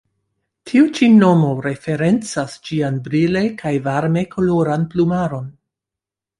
Tiu 0.69 0.87
ĉi 0.99 1.09
nomo 1.17 1.51
referencas 1.65 2.57
ĝian 2.71 2.99
brile 3.09 3.45
kaj 3.63 3.77
varme 3.91 4.27
koloran 4.35 4.91
plumaron. 4.97 5.57